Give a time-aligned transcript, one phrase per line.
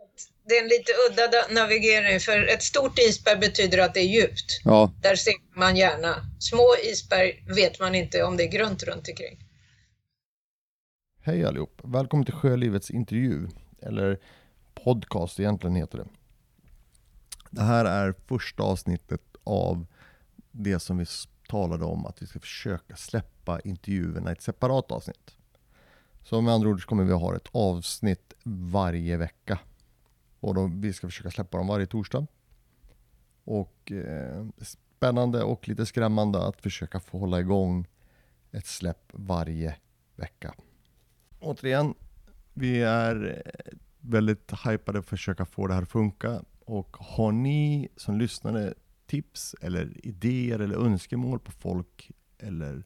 [0.00, 4.20] faktiskt det är en lite udda navigering för ett stort isberg betyder att det är
[4.20, 4.60] djupt.
[4.64, 4.92] Ja.
[5.02, 6.14] Där ser man gärna.
[6.38, 9.38] Små isberg vet man inte om det är grunt runt omkring.
[11.20, 11.80] Hej allihop!
[11.84, 13.48] Välkommen till Sjölivets intervju,
[13.82, 14.18] eller
[14.84, 16.06] podcast egentligen heter det.
[17.50, 19.86] Det här är första avsnittet av
[20.50, 21.06] det som vi
[21.48, 25.35] talade om att vi ska försöka släppa intervjuerna i ett separat avsnitt.
[26.26, 29.58] Så med andra ord så kommer vi ha ett avsnitt varje vecka.
[30.40, 32.26] Och då, vi ska försöka släppa dem varje torsdag.
[33.44, 37.86] Och eh, spännande och lite skrämmande att försöka få hålla igång
[38.52, 39.76] ett släpp varje
[40.16, 40.54] vecka.
[41.40, 41.94] Återigen,
[42.54, 46.42] vi är eh, väldigt hypade att försöka få det här att funka.
[46.64, 48.74] Och har ni som lyssnare
[49.06, 52.84] tips eller idéer eller önskemål på folk eller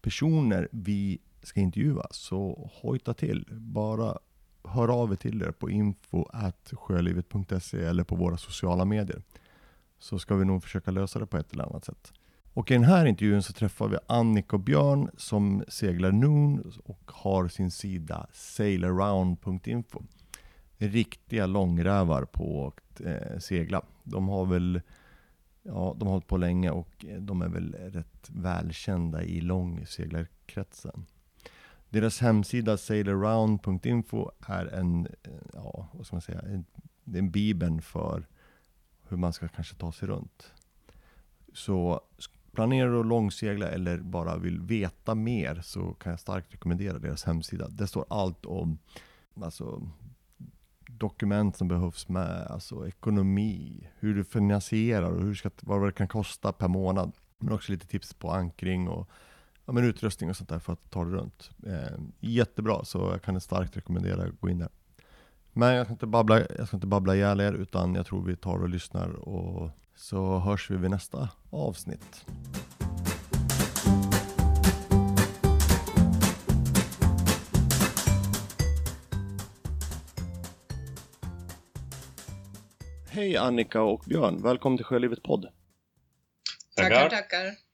[0.00, 3.44] personer vi ska intervjua så hojta till.
[3.50, 4.18] Bara
[4.64, 6.24] hör av er till er på info
[6.72, 9.22] sjölivet.se eller på våra sociala medier.
[9.98, 12.12] Så ska vi nog försöka lösa det på ett eller annat sätt.
[12.52, 17.10] Och i den här intervjun så träffar vi Annika och Björn som seglar Noon och
[17.14, 20.02] har sin sida sailaround.info.
[20.76, 23.82] Riktiga långrävar på att eh, segla.
[24.04, 24.80] De har väl
[25.68, 31.06] Ja, de har hållit på länge och eh, de är väl rätt välkända i långseglarkretsen.
[31.90, 36.64] Deras hemsida sailaround.info är en, eh, ja, vad ska man säga, en,
[37.14, 38.26] en bibeln för
[39.08, 40.52] hur man ska kanske ta sig runt.
[41.52, 42.00] Så
[42.52, 47.24] planerar du att långsegla eller bara vill veta mer så kan jag starkt rekommendera deras
[47.24, 47.68] hemsida.
[47.68, 48.78] Det står allt om
[49.42, 49.90] alltså,
[50.88, 56.08] dokument som behövs med, alltså ekonomi, hur du finansierar och hur ska, vad det kan
[56.08, 57.12] kosta per månad.
[57.38, 59.08] Men också lite tips på ankring och
[59.68, 61.50] ja, men utrustning och sånt där för att ta det runt.
[61.66, 64.68] Eh, jättebra, så jag kan starkt rekommendera att gå in där.
[65.52, 68.36] Men jag ska inte babbla, jag ska inte babbla ihjäl er, utan jag tror vi
[68.36, 72.26] tar och lyssnar och så hörs vi vid nästa avsnitt.
[83.08, 85.48] Hej Annika och Björn, välkommen till Sjölivet podd.
[86.76, 87.67] Tackar, tackar.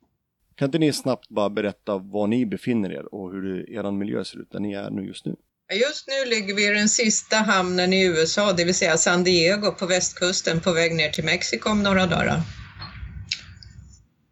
[0.56, 4.38] Kan inte ni snabbt bara berätta var ni befinner er och hur er miljö ser
[4.38, 5.37] ut där ni är nu just nu?
[5.72, 9.70] Just nu ligger vi i den sista hamnen i USA, det vill säga San Diego
[9.72, 12.41] på västkusten på väg ner till Mexiko om några dagar.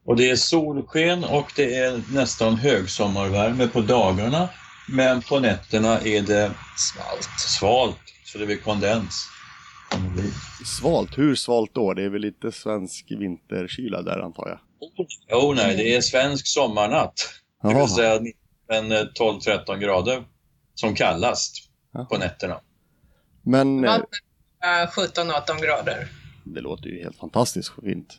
[0.04, 4.48] Och det är solsken och det är nästan högsommarvärme på dagarna.
[4.88, 9.28] Men på nätterna är det svalt, svalt så det blir kondens.
[10.64, 11.18] Svalt?
[11.18, 11.94] Hur svalt då?
[11.94, 14.58] Det är väl lite svensk vinterkyla där antar jag?
[15.31, 17.15] Jo, oh, nej, det är svensk sommarnatt.
[17.62, 18.20] Det vill säga
[18.69, 20.25] en 12-13 grader
[20.75, 21.70] som kallast
[22.10, 22.60] på nätterna.
[23.43, 23.84] Men...
[23.84, 24.03] 17-18
[25.62, 26.09] grader.
[26.44, 28.19] Det låter ju helt fantastiskt fint.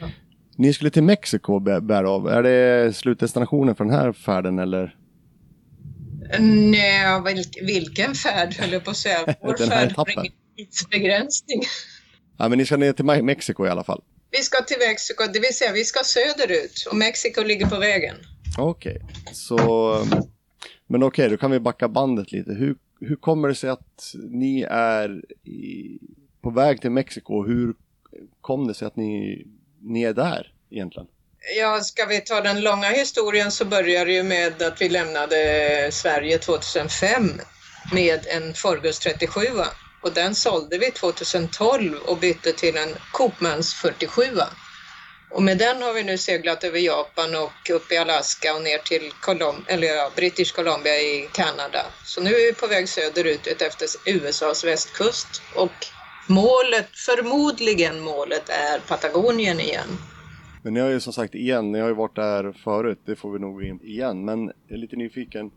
[0.00, 0.08] Ja.
[0.56, 2.28] Ni skulle till Mexiko bära av.
[2.28, 4.96] Är det slutdestinationen för den här färden eller?
[6.38, 7.22] Nej,
[7.62, 9.34] vilken färd höll jag på att säga.
[9.42, 11.62] Vår färd har ingen tidsbegränsning.
[12.38, 14.02] Ja, men ni ska ner till Mexiko i alla fall?
[14.30, 18.16] Vi ska till Mexiko, det vill säga vi ska söderut och Mexiko ligger på vägen.
[18.58, 19.34] Okej, okay.
[19.34, 19.58] så...
[20.86, 22.52] Men okej, okay, då kan vi backa bandet lite.
[22.52, 25.98] Hur, hur kommer det sig att ni är i,
[26.42, 27.46] på väg till Mexiko?
[27.46, 27.74] Hur
[28.40, 29.46] kom det sig att ni,
[29.82, 31.08] ni är där egentligen?
[31.58, 35.36] Ja, ska vi ta den långa historien så börjar det ju med att vi lämnade
[35.92, 37.30] Sverige 2005
[37.92, 39.40] med en Forgus 37
[40.02, 44.22] och den sålde vi 2012 och bytte till en Coopmans 47.
[45.30, 48.78] Och med den har vi nu seglat över Japan och upp i Alaska och ner
[48.78, 51.86] till Colum eller ja, British Columbia i Kanada.
[52.04, 55.86] Så nu är vi på väg söderut efter USAs västkust och
[56.26, 59.88] målet, förmodligen målet är Patagonien igen.
[60.62, 63.32] Men ni har ju som sagt igen, ni har ju varit där förut, det får
[63.32, 64.24] vi nog in igen.
[64.24, 65.50] Men jag är lite nyfiken,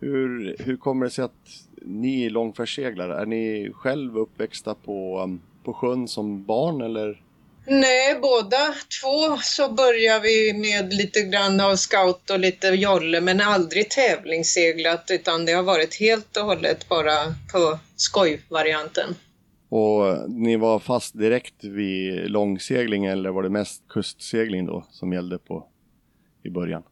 [0.00, 3.20] hur, hur kommer det sig att ni är långfärdsseglare?
[3.20, 7.22] Är ni själv uppväxta på, um, på sjön som barn eller?
[7.66, 13.40] Nej, båda två så börjar vi med lite grann av scout och lite jolle men
[13.40, 17.14] aldrig tävlingsseglat utan det har varit helt och hållet bara
[17.52, 19.14] på skojvarianten.
[19.68, 25.38] Och ni var fast direkt vid långsegling eller var det mest kustsegling då som gällde
[25.38, 25.66] på
[26.42, 26.82] i början?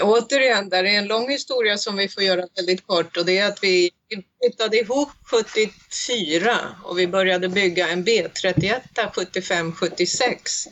[0.00, 3.48] Återigen, det är en lång historia som vi får göra väldigt kort och det är
[3.48, 3.90] att vi
[4.42, 10.68] flyttade ihop 74 och vi började bygga en B31 75-76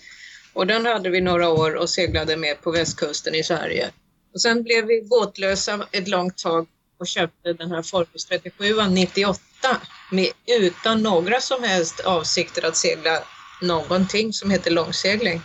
[0.52, 3.90] och den hade vi några år och seglade med på västkusten i Sverige.
[4.34, 6.66] Och sen blev vi båtlösa ett långt tag
[6.98, 9.40] och köpte den här Forbes 37 98
[10.10, 13.22] med, utan några som helst avsikter att segla
[13.62, 15.40] någonting som heter långsegling.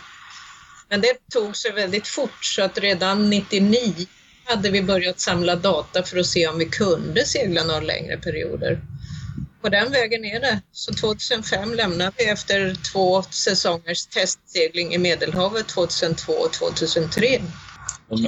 [0.90, 4.06] Men det tog sig väldigt fort så att redan 99
[4.44, 8.80] hade vi börjat samla data för att se om vi kunde segla några längre perioder.
[9.62, 10.62] På den vägen är det.
[10.72, 17.40] Så 2005 lämnade vi efter två säsongers testsegling i Medelhavet 2002 och 2003.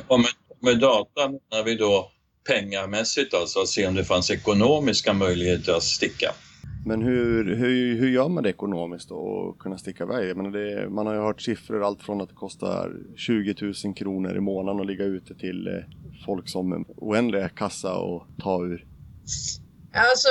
[0.09, 0.31] Och med,
[0.61, 2.11] med data menar vi då
[2.49, 6.35] pengamässigt alltså, att se om det fanns ekonomiska möjligheter att sticka.
[6.87, 10.37] Men hur, hur, hur gör man det ekonomiskt då att kunna sticka iväg?
[10.37, 14.37] Men det, man har ju hört siffror allt från att det kostar 20 000 kronor
[14.37, 15.75] i månaden att ligga ute till eh,
[16.27, 18.87] folk som oändliga kassa och ta ur.
[19.95, 20.29] Alltså,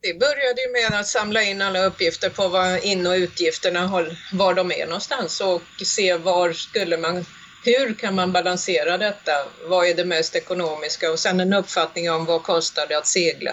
[0.00, 3.90] det började ju med att samla in alla uppgifter på vad in och utgifterna
[4.32, 7.24] var de är någonstans och se var skulle man
[7.64, 9.32] hur kan man balansera detta?
[9.68, 11.10] Vad är det mest ekonomiska?
[11.10, 13.52] Och sen en uppfattning om vad kostar det att segla?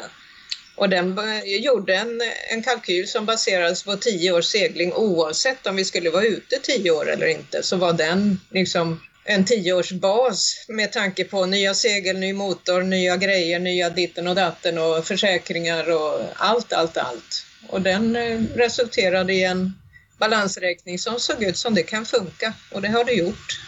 [0.75, 5.85] Och den gjorde en, en kalkyl som baserades på tio års segling oavsett om vi
[5.85, 11.23] skulle vara ute tio år eller inte så var den liksom en tioårsbas med tanke
[11.23, 16.73] på nya segel, ny motor, nya grejer, nya ditten och datten och försäkringar och allt,
[16.73, 17.45] allt, allt.
[17.67, 19.73] Och den eh, resulterade i en
[20.17, 23.59] balansräkning som såg ut som det kan funka och det har det gjort.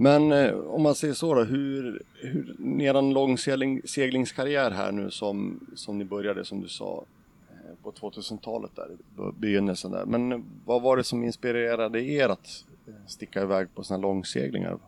[0.00, 3.38] Men eh, om man säger så då, hur, hur er lång
[3.84, 7.04] seglingskarriär här nu som, som ni började som du sa
[7.50, 8.88] eh, på 2000-talet där,
[9.32, 10.04] begynnelsen där.
[10.04, 14.78] Men eh, vad var det som inspirerade er att eh, sticka iväg på sådana långseglingar?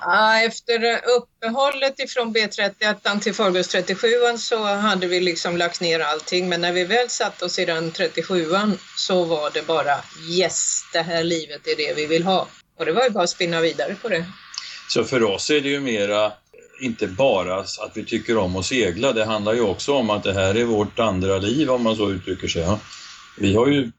[0.00, 4.08] Ah, efter uppehållet ifrån B31 till Fargus 37
[4.38, 7.90] så hade vi liksom lagt ner allting men när vi väl satte oss i den
[7.90, 8.44] 37
[8.96, 9.94] så var det bara
[10.30, 12.46] yes, det här livet är det vi vill ha.
[12.76, 14.26] Och det var ju bara att spinna vidare på det.
[14.88, 16.32] Så för oss är det ju mera
[16.80, 20.32] inte bara att vi tycker om att segla, det handlar ju också om att det
[20.32, 22.66] här är vårt andra liv om man så uttrycker sig.
[23.38, 23.92] Vi har ju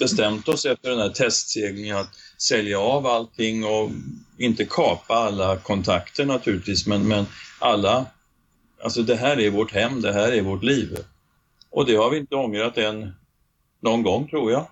[0.00, 3.90] bestämt oss efter den här testseglingen att sälja av allting och
[4.38, 7.26] inte kapa alla kontakter naturligtvis, men, men
[7.58, 8.06] alla,
[8.82, 10.98] alltså det här är vårt hem, det här är vårt liv.
[11.70, 13.14] Och det har vi inte ångrat än
[13.80, 14.66] någon gång tror jag.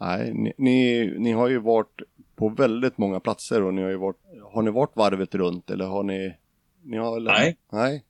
[0.00, 2.00] Nej, ni, ni, ni har ju varit
[2.40, 4.16] på väldigt många platser och ni har ju varit,
[4.52, 6.34] har ni varit varvet runt eller har ni?
[6.84, 7.56] ni har, Nej.
[7.72, 8.04] Nej.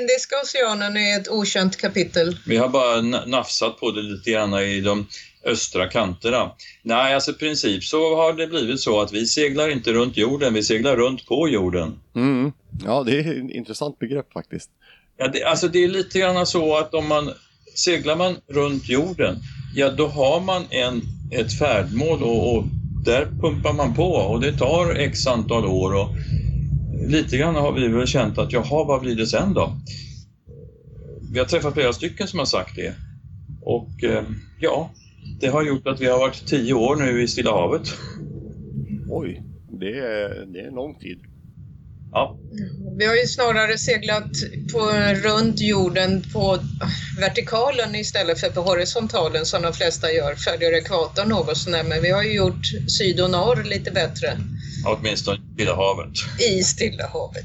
[0.00, 2.36] Indiska oceanen är ett okänt kapitel.
[2.46, 5.06] Vi har bara nafsat på det lite grann i de
[5.44, 6.52] östra kanterna.
[6.82, 10.54] Nej, alltså i princip så har det blivit så att vi seglar inte runt jorden,
[10.54, 12.00] vi seglar runt på jorden.
[12.14, 12.52] Mm.
[12.84, 14.70] Ja, det är ett intressant begrepp faktiskt.
[15.16, 17.30] Ja, det, alltså det är lite grann så att om man
[17.74, 19.36] seglar man runt jorden,
[19.74, 22.64] ja då har man en, ett färdmål och
[23.04, 26.08] där pumpar man på och det tar x antal år och
[27.08, 29.72] lite grann har vi väl känt att jaha, vad blir det sen då?
[31.32, 32.94] Vi har träffat flera stycken som har sagt det
[33.62, 34.24] och eh,
[34.60, 34.90] ja,
[35.40, 37.82] det har gjort att vi har varit tio år nu i Stilla havet.
[39.10, 39.42] Oj,
[39.80, 41.18] det är, det är en lång tid.
[42.12, 42.38] Ja.
[42.98, 44.32] Vi har ju snarare seglat
[44.72, 44.80] på,
[45.28, 46.58] runt jorden på
[47.20, 51.84] vertikalen istället för på horisontalen som de flesta gör, följer ekvatorn något sånär.
[51.84, 52.66] Men vi har ju gjort
[52.98, 54.28] syd och norr lite bättre.
[54.86, 56.14] Åtminstone i Stilla havet.
[56.40, 57.44] I Stilla havet.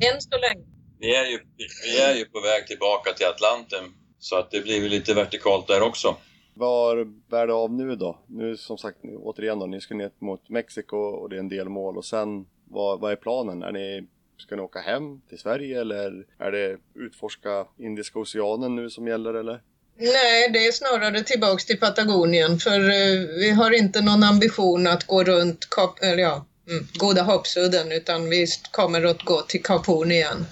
[0.00, 0.66] Än så länge.
[0.98, 1.38] Vi är, ju,
[1.84, 3.84] vi är ju på väg tillbaka till Atlanten
[4.18, 6.16] så att det blir lite vertikalt där också.
[6.54, 8.18] Var bär det av nu då?
[8.28, 11.68] Nu som sagt, återigen då, ni ska ner mot Mexiko och det är en del
[11.68, 13.62] mål och sen vad, vad är planen?
[13.62, 14.06] Är ni,
[14.38, 19.34] ska ni åka hem till Sverige eller är det utforska Indiska oceanen nu som gäller
[19.34, 19.60] eller?
[19.98, 25.04] Nej, det är snarare tillbaks till Patagonien för eh, vi har inte någon ambition att
[25.04, 29.86] gå runt Kap, eller ja, mm, Goda hoppsudden utan vi kommer att gå till Kap
[29.86, 30.46] Horn igen.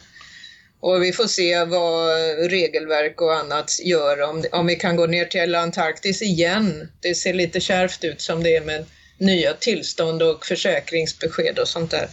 [0.81, 2.11] Och vi får se vad
[2.51, 6.89] regelverk och annat gör om, om vi kan gå ner till Antarktis igen.
[7.01, 8.85] Det ser lite kärvt ut som det är med
[9.19, 12.09] nya tillstånd och försäkringsbesked och sånt där.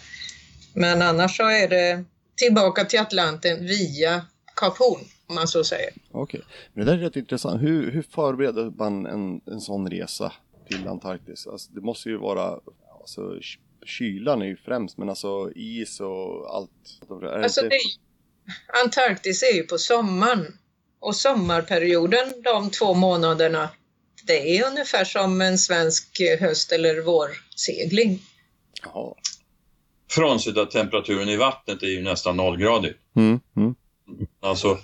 [0.79, 2.03] Men annars så är det
[2.35, 5.89] tillbaka till Atlanten via Kap Horn, om man så säger.
[6.11, 6.41] Okej, okay.
[6.73, 7.61] men det där är rätt intressant.
[7.61, 10.33] Hur, hur förbereder man en, en sån resa
[10.69, 11.47] till Antarktis?
[11.47, 12.59] Alltså, det måste ju vara,
[12.99, 13.39] alltså,
[13.85, 16.71] kylan är ju främst, men alltså is och allt.
[17.43, 17.71] Alltså, är,
[18.83, 20.57] Antarktis är ju på sommaren.
[20.99, 23.69] Och sommarperioden, de två månaderna,
[24.23, 28.21] det är ungefär som en svensk höst eller vårsegling.
[28.83, 29.13] Jaha.
[30.09, 32.93] Frånsett att temperaturen i vattnet är ju nästan nollgradig.
[33.15, 33.75] Mm, mm.
[34.41, 34.77] Alltså,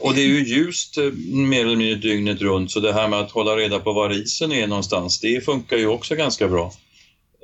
[0.00, 3.18] och det är ju ljust eh, mer eller mindre dygnet runt så det här med
[3.18, 6.72] att hålla reda på var isen är någonstans, det funkar ju också ganska bra.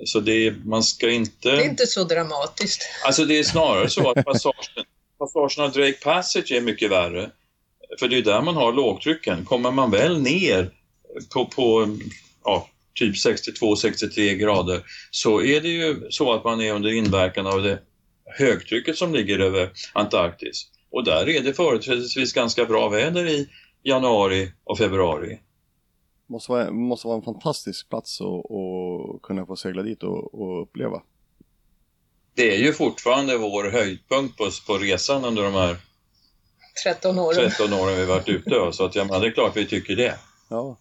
[0.05, 1.51] Så det, man ska inte...
[1.51, 2.83] Det är inte så dramatiskt.
[3.07, 4.85] Alltså det är snarare så att passagen,
[5.19, 7.31] passagen av Drake Passage är mycket värre.
[7.99, 9.45] För det är där man har lågtrycken.
[9.45, 10.71] Kommer man väl ner
[11.33, 11.97] på, på
[12.45, 17.63] ja, typ 62-63 grader så är det ju så att man är under inverkan av
[17.63, 17.79] det
[18.25, 20.69] högtrycket som ligger över Antarktis.
[20.91, 23.49] Och där är det företrädesvis ganska bra väder i
[23.83, 25.41] januari och februari.
[26.27, 31.03] Måste vara, måste vara en fantastisk plats att kunna få segla dit och, och, uppleva.
[32.35, 35.77] Det är ju fortfarande vår höjdpunkt på, på resan under de här
[36.85, 38.73] 13 åren, 13 åren vi varit ute.
[38.73, 40.19] Så att, ja, det är klart vi tycker det.
[40.49, 40.77] Ja.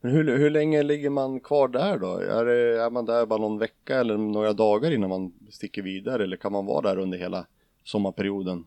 [0.00, 2.16] Men hur, hur länge ligger man kvar där då?
[2.16, 6.24] Är, det, är man där bara någon vecka eller några dagar innan man sticker vidare
[6.24, 7.46] eller kan man vara där under hela
[7.84, 8.64] sommarperioden?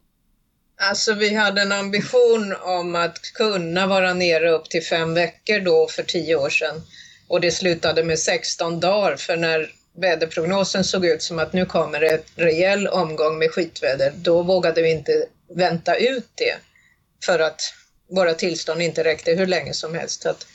[0.89, 5.87] Alltså vi hade en ambition om att kunna vara nere upp till fem veckor då
[5.87, 6.81] för tio år sedan.
[7.27, 11.99] Och det slutade med 16 dagar för när väderprognosen såg ut som att nu kommer
[11.99, 15.25] det ett rejäl omgång med skitväder, då vågade vi inte
[15.55, 16.55] vänta ut det
[17.25, 17.61] för att
[18.09, 20.21] våra tillstånd inte räckte hur länge som helst.
[20.21, 20.47] Så att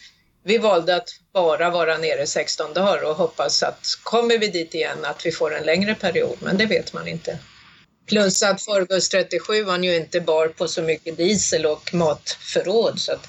[0.43, 5.05] vi valde att bara vara nere 16 dagar och hoppas att kommer vi dit igen
[5.05, 7.39] att vi får en längre period, men det vet man inte.
[8.07, 13.13] Plus att Forgus 37 han ju inte bar på så mycket diesel och matförråd så
[13.13, 13.29] att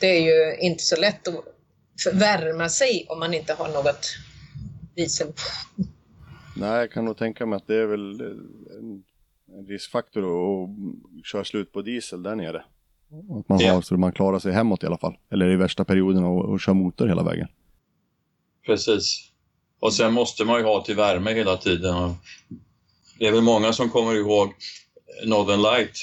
[0.00, 1.44] det är ju inte så lätt att
[2.12, 4.16] värma sig om man inte har något
[4.96, 5.32] diesel.
[6.56, 9.04] Nej, jag kan nog tänka mig att det är väl en,
[9.68, 10.68] riskfaktor att
[11.26, 12.64] köra slut på diesel där nere.
[13.10, 15.16] Att man har så man klarar sig hemåt i alla fall.
[15.30, 17.48] Eller i värsta perioden och, och kör motor hela vägen.
[18.66, 19.28] Precis.
[19.80, 22.14] Och sen måste man ju ha till värme hela tiden.
[23.18, 24.52] Det är väl många som kommer ihåg
[25.24, 25.96] Northern Light,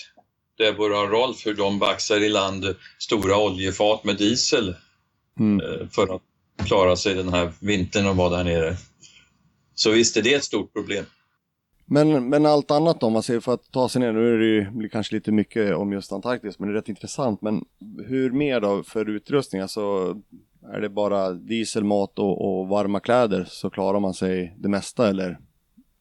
[0.57, 4.75] Deborah och Rolf, hur de baxar i land stora oljefat med diesel
[5.39, 5.65] mm.
[5.65, 6.21] Eh, för att
[6.67, 8.77] klara sig den här vintern och vara där nere.
[9.75, 11.05] Så visst är det ett stort problem.
[11.85, 14.45] Men, men allt annat om man ser för att ta sig ner, nu är det
[14.45, 17.41] ju blir kanske lite mycket om just Antarktis, men det är rätt intressant.
[17.41, 17.65] Men
[18.07, 19.61] hur mer då för utrustning?
[19.61, 19.81] Alltså,
[20.73, 25.09] är det bara diesel, mat och, och varma kläder så klarar man sig det mesta
[25.09, 25.39] eller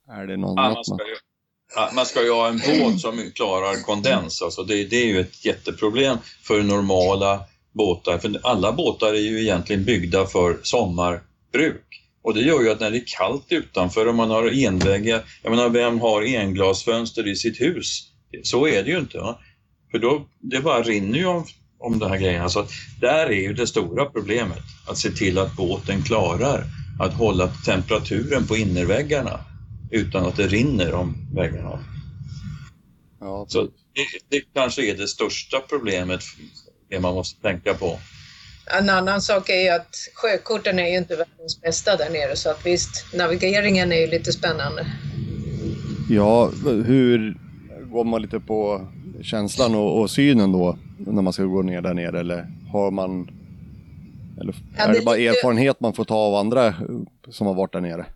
[0.08, 1.16] är det något ja, man, ska ju,
[1.76, 5.20] ja, man ska ju ha en båt som klarar kondens, alltså det, det är ju
[5.20, 7.40] ett jätteproblem för normala
[7.72, 11.83] båtar, för alla båtar är ju egentligen byggda för sommarbruk.
[12.24, 15.50] Och det gör ju att när det är kallt utanför och man har envägga, jag
[15.50, 18.10] menar vem har englasfönster i sitt hus?
[18.42, 19.18] Så är det ju inte.
[19.18, 19.38] Va?
[19.90, 21.44] För då, det bara rinner ju om,
[21.78, 22.48] om de här grejerna.
[22.48, 22.66] Så
[23.00, 26.64] där är ju det stora problemet, att se till att båten klarar
[27.00, 29.40] att hålla temperaturen på innerväggarna
[29.90, 31.84] utan att det rinner om väggarna.
[33.20, 36.20] Ja, så det, det kanske är det största problemet,
[36.90, 37.98] det man måste tänka på.
[38.66, 42.50] En annan sak är ju att sjökorten är ju inte världens bästa där nere så
[42.50, 44.86] att visst, navigeringen är ju lite spännande.
[46.10, 47.38] Ja, hur
[47.80, 48.88] går man lite på
[49.22, 53.28] känslan och, och synen då när man ska gå ner där nere eller har man
[54.40, 55.38] eller ja, är det, det bara lite...
[55.38, 56.74] erfarenhet man får ta av andra
[57.30, 58.06] som har varit där nere?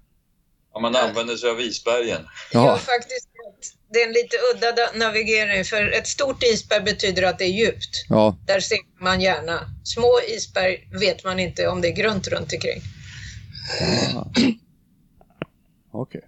[0.74, 2.20] Ja, man använder sig av isbergen.
[2.52, 3.27] Ja, ja faktiskt
[3.92, 8.06] det är en lite udda navigering för ett stort isberg betyder att det är djupt.
[8.08, 8.38] Ja.
[8.46, 9.60] Där ser man gärna.
[9.84, 12.82] Små isberg vet man inte om det är grunt runt omkring.
[15.92, 16.18] Okej.
[16.18, 16.20] Okay.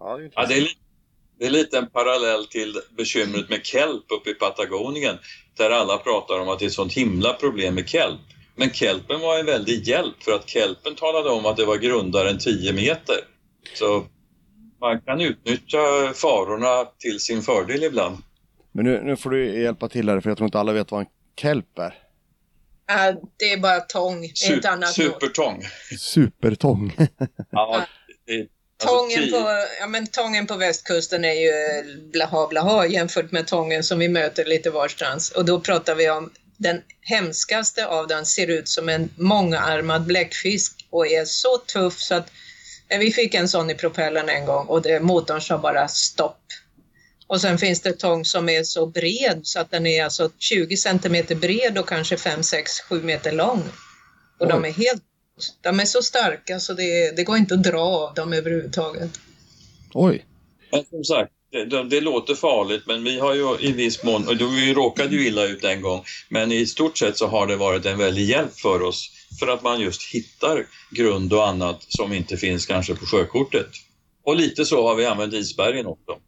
[0.00, 0.68] Ja, ja, det, är
[1.38, 5.18] det är lite en parallell till bekymret med kelp uppe i Patagonien
[5.56, 8.20] där alla pratar om att det är ett sånt himla problem med kelp.
[8.56, 12.30] Men kelpen var en väldig hjälp för att kelpen talade om att det var grundare
[12.30, 13.16] än 10 meter.
[13.74, 14.06] Så
[14.80, 15.78] man kan utnyttja
[16.14, 18.16] farorna till sin fördel ibland.
[18.72, 21.00] Men nu, nu får du hjälpa till här för jag tror inte alla vet vad
[21.00, 21.06] en
[21.36, 21.94] kelp är.
[22.90, 24.92] Uh, det är bara tång, Su inte annat.
[24.92, 25.62] Supertång.
[25.98, 26.96] Supertång.
[27.50, 27.86] ja,
[28.82, 31.82] Alltså tången, på, ja, men tången på västkusten är ju
[32.12, 35.30] blaha blaha jämfört med tången som vi möter lite varstans.
[35.30, 40.86] Och då pratar vi om den hemskaste av den ser ut som en mångarmad bläckfisk
[40.90, 42.30] och är så tuff så att
[42.88, 46.40] vi fick en sån i propellern en gång och det, motorn sa bara stopp.
[47.26, 50.76] Och sen finns det tång som är så bred så att den är alltså 20
[50.76, 53.62] centimeter bred och kanske 5, 6, 7 meter lång.
[54.38, 54.48] Och Oj.
[54.48, 55.02] de är helt
[55.60, 59.10] de är så starka så det, det går inte att dra av dem överhuvudtaget.
[59.94, 60.24] Oj.
[60.72, 64.40] Men som sagt, det, det, låter farligt men vi har ju i viss mån, och
[64.40, 67.86] vi råkade ju illa ut en gång, men i stort sett så har det varit
[67.86, 72.36] en väldig hjälp för oss för att man just hittar grund och annat som inte
[72.36, 73.70] finns kanske på sjökortet.
[74.22, 76.18] Och lite så har vi använt isbergen också.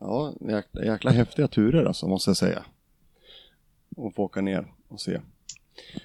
[0.00, 2.64] Ja, jäkla, jäkla häftiga turer alltså måste jag säga.
[3.96, 5.20] Och få åka ner och se.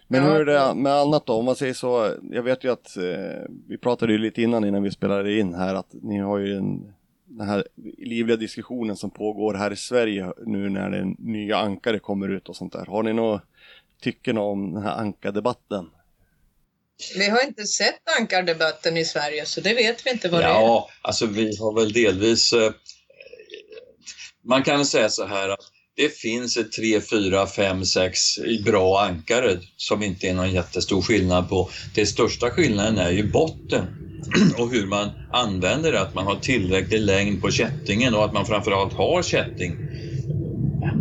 [0.08, 1.34] Men ja, hur är det med annat då?
[1.34, 4.84] Om man säger så, jag vet ju att eh, vi pratade ju lite innan innan
[4.84, 6.94] vi spelade in här att ni har ju en
[7.26, 12.30] den här livliga diskussionen som pågår här i Sverige nu när det nya ankare kommer
[12.30, 12.86] ut och sånt där.
[12.86, 13.42] Har ni något
[14.02, 15.90] tycken om den här ankardebatten?
[17.16, 20.54] Vi har inte sett ankardebatten i Sverige så det vet vi inte vad ja, det
[20.54, 20.60] är.
[20.60, 22.54] Ja, alltså vi har väl delvis...
[22.54, 22.72] Eh,
[24.48, 25.60] man kan säga så här att
[25.96, 28.20] det finns ett 3, 4, 5, 6
[28.66, 31.70] bra ankare som inte är någon jättestor skillnad på.
[31.96, 33.86] Det största skillnaden är ju botten
[34.58, 38.46] och hur man använder det, att man har tillräcklig längd på kättingen och att man
[38.46, 39.78] framförallt har kätting.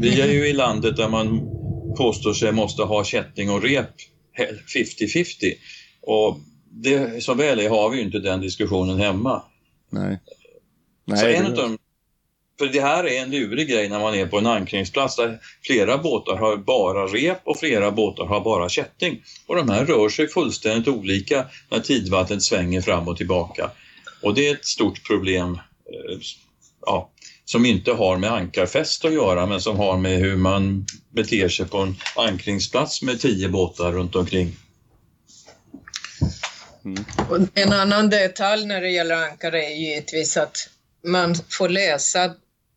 [0.01, 1.49] Vi är ju i landet där man
[1.99, 3.91] påstår sig måste ha kätting och rep
[4.75, 5.55] 50-50
[6.03, 6.39] och
[6.71, 9.43] det, som väl är har vi ju inte den diskussionen hemma.
[9.91, 10.21] Nej.
[11.05, 11.77] Nej så en av
[12.63, 15.99] för det här är en lurig grej när man är på en ankringsplats där flera
[15.99, 19.23] båtar har bara rep och flera båtar har bara kätting.
[19.47, 23.71] Och de här rör sig fullständigt olika när tidvattnet svänger fram och tillbaka.
[24.23, 26.19] Och det är ett stort problem eh,
[26.87, 27.11] ja,
[27.45, 31.67] som inte har med ankarfäst att göra men som har med hur man beter sig
[31.67, 34.57] på en ankringsplats med tio båtar runt omkring.
[36.85, 37.05] Mm.
[37.55, 40.69] En annan detalj när det gäller ankare är givetvis att
[41.05, 42.35] man får läsa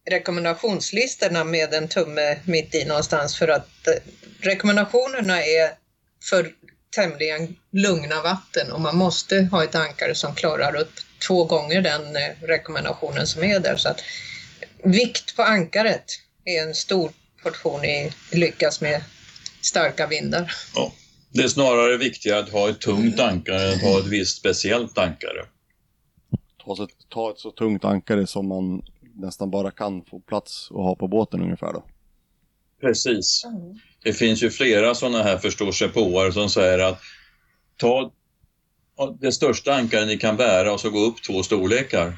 [0.10, 3.94] rekommendationslistorna med en tumme mitt i någonstans för att eh,
[4.40, 5.72] rekommendationerna är
[6.30, 6.52] för
[6.96, 10.94] tämligen lugna vatten och man måste ha ett ankare som klarar upp
[11.28, 13.76] två gånger den eh, rekommendationen som är där.
[13.78, 14.02] Så att
[14.84, 16.06] vikt på ankaret
[16.46, 17.12] är en stor
[17.44, 19.04] portion i lyckas med
[19.62, 20.56] starka vindar.
[20.76, 20.94] Ja,
[21.36, 24.98] det är snarare viktigare att ha ett tungt ankare än att ha ett visst speciellt
[24.98, 25.46] ankare.
[26.66, 28.82] Ta, ta ett så tungt ankare som man
[29.16, 31.84] nästan bara kan få plats att ha på båten ungefär då.
[32.82, 33.46] Precis.
[33.46, 33.80] Mm.
[34.04, 37.02] Det finns ju flera sådana här förståsigpåare som säger att
[37.78, 38.12] ta
[39.20, 42.14] det största ankaren ni kan bära och så gå upp två storlekar.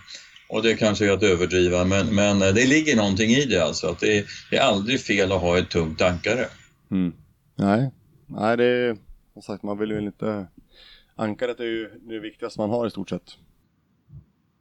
[0.49, 3.87] Och det kanske är att överdriva men, men det ligger någonting i det alltså.
[3.87, 6.45] Att det är, det är aldrig fel att ha ett tungt ankare.
[6.91, 7.13] Mm.
[7.55, 7.91] Nej.
[8.27, 9.06] Nej, det är
[9.37, 10.47] som sagt man vill ju inte...
[11.15, 13.37] Ankaret är ju det viktigaste man har i stort sett.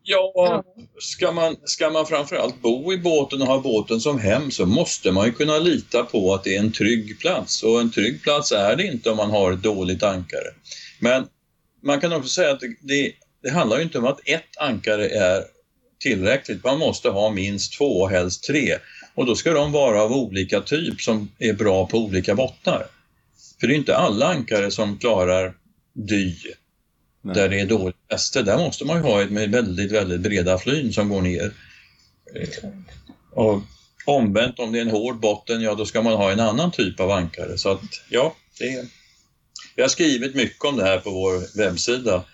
[0.03, 0.65] Ja,
[0.99, 5.13] ska man, ska man framförallt bo i båten och ha båten som hem så måste
[5.13, 8.53] man ju kunna lita på att det är en trygg plats och en trygg plats
[8.53, 10.49] är det inte om man har ett dåligt ankare.
[11.01, 11.27] Men
[11.83, 15.09] man kan också säga att det, det, det handlar ju inte om att ett ankare
[15.09, 15.45] är
[16.01, 16.65] tillräckligt.
[16.65, 18.79] Man måste ha minst två, helst tre.
[19.15, 22.87] Och då ska de vara av olika typ som är bra på olika bottnar.
[23.61, 25.55] För det är inte alla ankare som klarar
[25.93, 26.35] dy
[27.23, 27.35] Nej.
[27.35, 28.43] där det är dåligt fäste.
[28.43, 31.53] Där måste man ju ha ett med väldigt, väldigt breda flyn som går ner.
[33.33, 33.63] Och
[34.07, 37.01] omvänt, om det är en hård botten, ja då ska man ha en annan typ
[37.01, 37.59] av ankare.
[37.59, 38.85] Så att, ja, det är...
[39.77, 42.25] Vi har skrivit mycket om det här på vår webbsida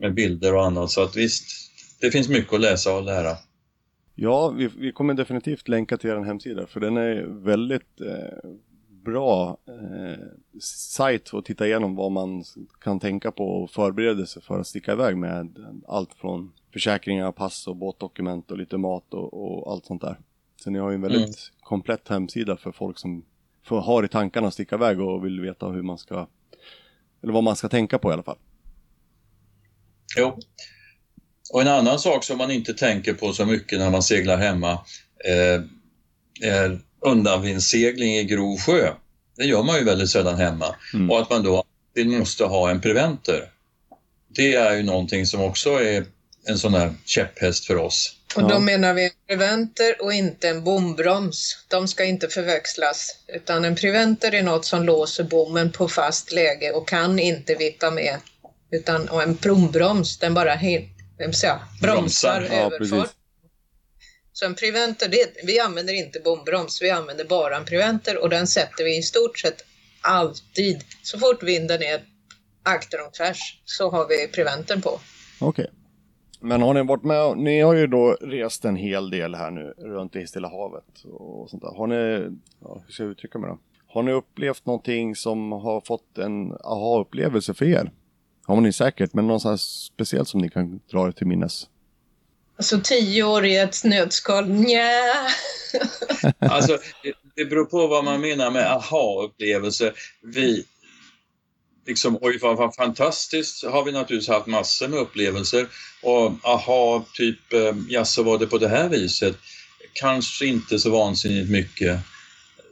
[0.00, 1.44] med bilder och annat, så att visst,
[2.00, 3.36] det finns mycket att läsa och lära.
[4.14, 8.50] Ja, vi, vi kommer definitivt länka till er hemsida, för den är väldigt eh,
[9.06, 10.24] bra eh,
[10.60, 12.44] sajt att titta igenom vad man
[12.80, 15.56] kan tänka på och förbereda sig för att sticka iväg med
[15.88, 20.18] allt från försäkringar, pass och båtdokument och lite mat och, och allt sånt där.
[20.56, 21.60] Så ni har ju en väldigt mm.
[21.60, 23.24] komplett hemsida för folk som
[23.64, 26.26] får, har i tankarna att sticka iväg och vill veta hur man ska,
[27.22, 28.38] eller vad man ska tänka på i alla fall.
[30.18, 30.38] Jo.
[31.52, 34.72] Och en annan sak som man inte tänker på så mycket när man seglar hemma
[35.24, 35.62] eh,
[36.48, 38.92] är undanvindssegling i grov sjö.
[39.36, 40.76] Det gör man ju väldigt sällan hemma.
[40.94, 41.10] Mm.
[41.10, 41.64] Och att man då
[42.04, 43.50] måste ha en preventer.
[44.28, 46.04] Det är ju någonting som också är
[46.46, 48.16] en sån här käpphäst för oss.
[48.36, 48.58] Och då ja.
[48.58, 51.64] menar vi en preventer och inte en bombroms.
[51.68, 53.16] De ska inte förväxlas.
[53.28, 57.90] Utan en preventer är något som låser bommen på fast läge och kan inte vippa
[57.90, 58.16] med.
[58.70, 60.82] Utan, och en bombroms, den bara he,
[61.32, 62.48] säga, bromsar, bromsar.
[62.50, 63.10] Ja, överfart.
[64.38, 68.46] Så en preventer, det, vi använder inte bombroms, vi använder bara en preventer och den
[68.46, 69.64] sätter vi i stort sett
[70.00, 70.84] alltid.
[71.02, 72.00] Så fort vinden är
[72.62, 74.90] akter och tvärs så har vi preventern på.
[75.40, 75.64] Okej.
[75.64, 75.66] Okay.
[76.40, 79.74] Men har ni varit med, ni har ju då rest en hel del här nu
[79.78, 81.76] runt i Stilla havet och sånt där.
[81.76, 83.58] Har ni, ja, hur ska jag uttrycka mig då?
[83.86, 87.92] Har ni upplevt någonting som har fått en aha-upplevelse för er?
[88.46, 91.68] Har ni säkert, men något speciellt som ni kan dra er till minnes?
[92.58, 95.28] Alltså tio år i ett nötskal, nja.
[96.38, 99.92] alltså, det, det beror på vad man menar med aha-upplevelse.
[100.22, 100.64] Vi,
[101.86, 105.68] liksom, oj vad fantastiskt har vi naturligtvis haft massor med upplevelser
[106.02, 109.36] och aha, typ, eh, jaså var det på det här viset?
[109.92, 111.98] Kanske inte så vansinnigt mycket.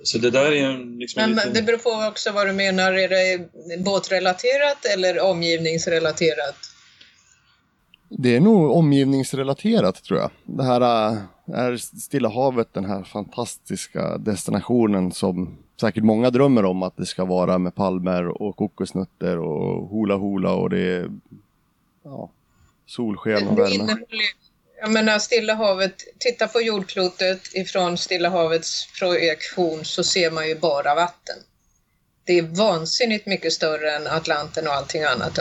[0.03, 1.53] Så det där är liksom Men liten...
[1.53, 6.73] det beror på också vad du menar, är det båtrelaterat eller omgivningsrelaterat?
[8.18, 10.31] Det är nog omgivningsrelaterat tror jag.
[10.44, 11.18] Det här äh,
[11.55, 17.24] är Stilla havet, den här fantastiska destinationen som säkert många drömmer om att det ska
[17.24, 21.11] vara med palmer och kokosnötter och hula hula och det är
[22.05, 22.31] ja,
[22.87, 23.96] solsken och värme.
[24.81, 30.59] Jag menar Stilla havet, titta på jordklotet ifrån Stilla havets projektion så ser man ju
[30.59, 31.37] bara vatten.
[32.24, 35.38] Det är vansinnigt mycket större än Atlanten och allting annat.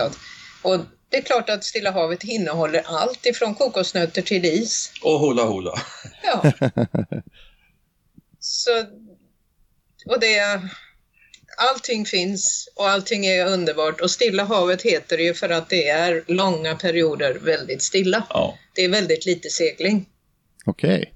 [0.64, 0.80] Och
[1.14, 4.92] det är klart att Stilla havet innehåller allt ifrån kokosnötter till is.
[5.02, 5.82] Och hula hula.
[6.24, 6.52] Ja.
[8.40, 8.72] Så,
[10.06, 10.62] och det,
[11.58, 15.90] allting finns och allting är underbart och Stilla havet heter det ju för att det
[15.90, 18.28] är långa perioder väldigt stilla.
[18.30, 18.58] Ja.
[18.76, 20.06] Det är väldigt lite segling.
[20.66, 21.14] Okej.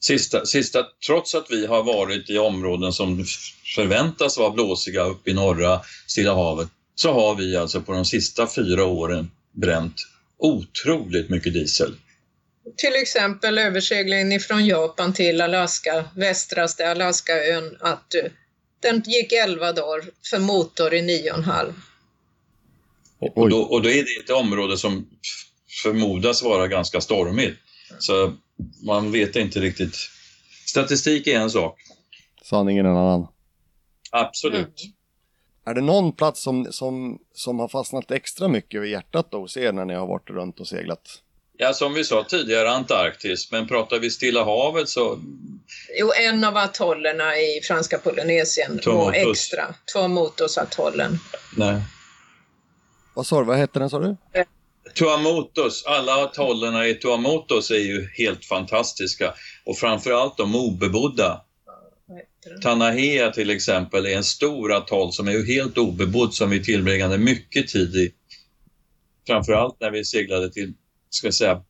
[0.00, 3.24] Sista, sista, trots att vi har varit i områden som
[3.74, 6.68] förväntas vara blåsiga uppe i norra Stilla havet,
[7.00, 9.94] så har vi alltså på de sista fyra åren bränt
[10.38, 11.94] otroligt mycket diesel.
[12.76, 18.14] Till exempel överseglingen från Japan till Alaska, västraste Alaskaön, att
[18.80, 21.72] den gick 11 dagar för motor i 9,5.
[23.18, 25.08] Och, och, då, och då är det ett område som
[25.82, 27.58] förmodas vara ganska stormigt.
[27.98, 28.32] Så
[28.86, 29.96] man vet inte riktigt.
[30.66, 31.80] Statistik är en sak,
[32.42, 33.28] Sanningen en annan.
[34.10, 34.82] absolut.
[34.82, 34.97] Mm.
[35.68, 39.56] Är det någon plats som, som, som har fastnat extra mycket vid hjärtat då hos
[39.56, 41.00] er när ni har varit runt och seglat?
[41.56, 45.18] Ja, som vi sa tidigare, Antarktis, men pratar vi Stilla havet så
[45.98, 49.74] Jo, en av atollerna i franska Polynesien var extra.
[49.92, 51.18] Tuamotus-atollen.
[51.56, 51.82] nej.
[53.14, 54.16] Vad sa du, vad hette den sa du?
[54.98, 61.44] Tuamotus, alla atollerna i Tuamotus är ju helt fantastiska och framförallt de obebodda.
[62.62, 67.18] Tanahea till exempel är en stor atoll som är ju helt obebodd som vi tillbringade
[67.18, 68.12] mycket tid i.
[69.26, 70.72] Framförallt när vi seglade till,
[71.10, 71.62] ska jag säga,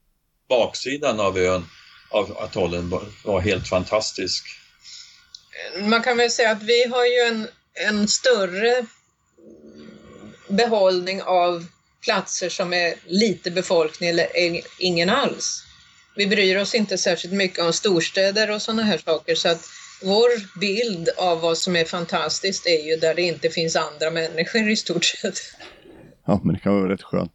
[0.48, 1.66] baksidan av ön,
[2.10, 2.92] av atollen
[3.24, 4.44] var, helt fantastisk.
[5.80, 7.48] Man kan väl säga att vi har ju en,
[7.88, 8.86] en större
[10.48, 11.66] behållning av
[12.00, 14.28] platser som är lite befolkning eller
[14.78, 15.64] ingen alls.
[16.16, 19.68] Vi bryr oss inte särskilt mycket om storstäder och sådana här saker så att
[20.02, 24.70] vår bild av vad som är fantastiskt är ju där det inte finns andra människor
[24.70, 25.38] i stort sett.
[26.26, 27.32] Ja, men det kan vara rätt skönt.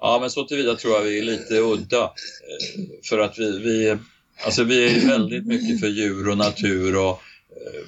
[0.00, 2.02] Ja, men så tillvida tror jag vi är lite udda.
[2.04, 3.96] eh, För att vi, vi,
[4.44, 7.84] alltså vi är ju väldigt mycket för djur och natur och eh,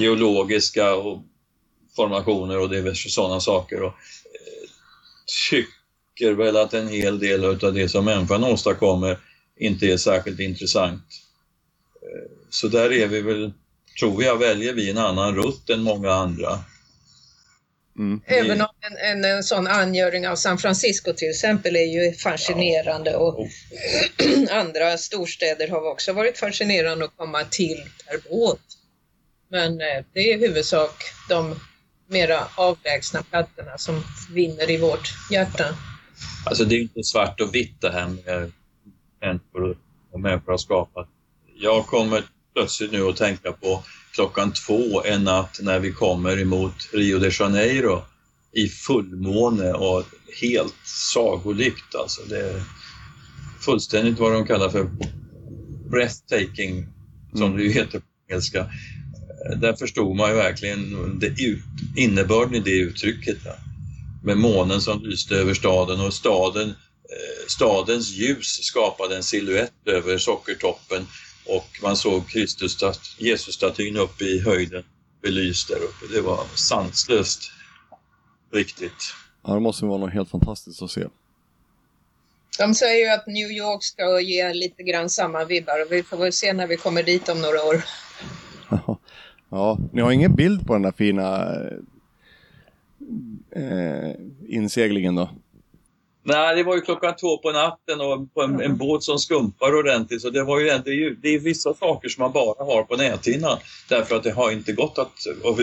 [0.00, 1.22] geologiska och
[1.96, 3.82] formationer och diverse sådana saker.
[3.82, 4.68] Och, eh,
[5.50, 9.18] tycker väl att en hel del av det som människan åstadkommer
[9.56, 11.02] inte är särskilt intressant.
[12.02, 13.52] Eh, så där är vi väl,
[14.00, 16.58] tror jag, väljer vi en annan rutt än många andra.
[17.98, 18.20] Mm.
[18.26, 23.16] Även om en, en, en sån angöring av San Francisco till exempel är ju fascinerande
[23.16, 23.48] och
[24.50, 28.60] andra storstäder har också varit fascinerande att komma till per båt.
[29.48, 31.60] Men eh, det är i huvudsak de
[32.06, 34.02] mera avlägsna platserna som
[34.34, 35.64] vinner i vårt hjärta.
[36.46, 38.52] Alltså det är inte svart och vitt det här med
[39.20, 39.78] människor
[40.12, 41.08] och människor har skapat.
[41.56, 42.24] Jag kommer
[42.60, 47.30] plötsligt nu att tänka på klockan två en natt när vi kommer emot Rio de
[47.40, 48.02] Janeiro
[48.52, 50.04] i fullmåne och
[50.40, 52.22] helt sagolikt alltså.
[52.28, 52.62] Det är
[53.60, 54.90] fullständigt vad de kallar för
[55.90, 56.86] breathtaking,
[57.32, 57.56] som Mm.
[57.56, 58.70] det ju heter på engelska.
[59.56, 61.62] Där förstod man ju verkligen det ut,
[61.96, 63.38] innebörden i det uttrycket.
[63.44, 63.54] Ja.
[64.24, 70.18] Med månen som lyste över staden och staden, eh, stadens ljus skapade en siluett över
[70.18, 71.06] sockertoppen
[71.56, 72.78] och man såg Kristus,
[73.18, 74.84] Jesus-statyn uppe i höjden
[75.22, 76.14] belyst där uppe.
[76.14, 77.52] Det var sanslöst
[78.52, 79.14] riktigt.
[79.46, 81.06] Ja, det måste vara något helt fantastiskt att se.
[82.58, 86.16] De säger ju att New York ska ge lite grann samma vibbar och vi får
[86.16, 87.84] väl se när vi kommer dit om några år.
[89.50, 91.54] ja, ni har ingen bild på den där fina
[93.50, 94.10] eh,
[94.48, 95.30] inseglingen då?
[96.30, 99.78] Nej, det var ju klockan två på natten och på en, en båt som skumpar
[99.78, 100.22] ordentligt.
[100.22, 102.82] Så det, var ju, det, är ju, det är vissa saker som man bara har
[102.82, 103.58] på näthinnan.
[103.88, 105.12] Därför att det har inte gått att...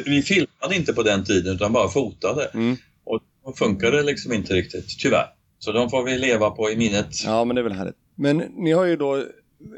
[0.06, 2.45] Vi, filmade inte på den tiden utan bara fotade.
[2.53, 2.77] Mm.
[3.03, 5.25] Och då funkar det liksom inte riktigt, tyvärr.
[5.60, 7.23] Så de får vi leva på i minnet.
[7.25, 7.95] Ja, men det är väl härligt.
[8.15, 9.23] Men ni har ju då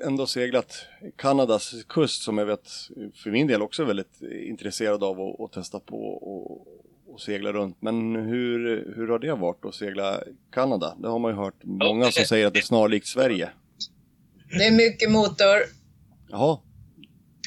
[0.06, 2.69] ändå seglat Kanadas kust som jag vet
[3.23, 6.67] för min del också är väldigt intresserad av att, att testa på och,
[7.20, 7.78] och segla runt.
[7.80, 10.96] Men hur, hur har det varit att segla Kanada?
[11.00, 13.50] Det har man ju hört många som säger att det är snarlikt Sverige.
[14.58, 15.58] Det är mycket motor
[16.30, 16.60] Jaha,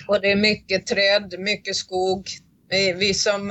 [0.08, 2.28] och det är mycket träd, mycket skog.
[2.96, 3.50] Vi som,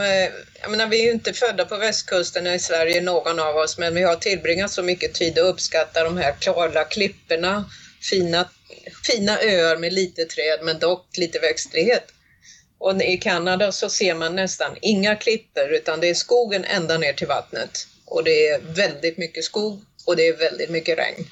[0.61, 3.95] jag menar, vi är ju inte födda på västkusten i Sverige någon av oss, men
[3.95, 7.65] vi har tillbringat så mycket tid och uppskattar de här klara klipporna,
[8.01, 8.49] fina,
[9.07, 12.03] fina öar med lite träd men dock lite växtlighet.
[12.81, 17.13] Och i Kanada så ser man nästan inga klippor utan det är skogen ända ner
[17.13, 17.87] till vattnet.
[18.05, 21.25] Och det är väldigt mycket skog och det är väldigt mycket regn.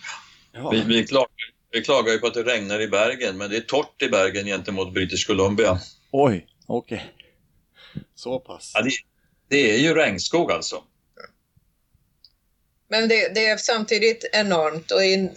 [0.72, 1.30] Vi, vi, klagar,
[1.72, 4.46] vi klagar ju på att det regnar i Bergen, men det är torrt i Bergen
[4.46, 5.80] gentemot British Columbia.
[6.12, 6.96] Oj, okej.
[6.98, 8.04] Okay.
[8.16, 8.72] Så pass.
[8.74, 8.92] Ja, det,
[9.48, 10.84] det, är ju regnskog alltså.
[12.90, 15.30] Men det, det, är samtidigt enormt och i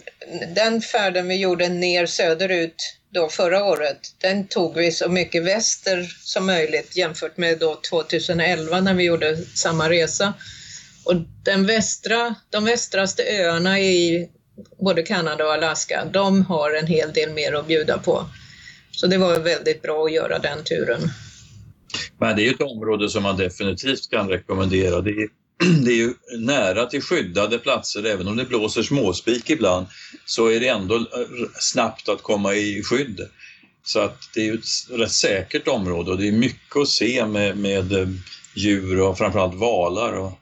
[0.55, 6.03] den färden vi gjorde ner söderut då förra året, den tog vi så mycket väster
[6.21, 10.33] som möjligt jämfört med då 2011 när vi gjorde samma resa.
[11.05, 14.29] Och den västra, de västraste öarna i
[14.79, 18.25] både Kanada och Alaska, de har en hel del mer att bjuda på.
[18.91, 21.01] Så det var väldigt bra att göra den turen.
[22.19, 25.01] Men det är ett område som man definitivt kan rekommendera.
[25.01, 25.27] Det är,
[25.85, 29.87] det är ju nära till skyddade platser, även om det blåser småspik ibland
[30.25, 31.07] så är det ändå
[31.59, 33.29] snabbt att komma i skydd.
[33.85, 37.57] Så att det är ett rätt säkert område och det är mycket att se med,
[37.57, 37.93] med
[38.55, 40.13] djur och framförallt valar.
[40.13, 40.33] Och, och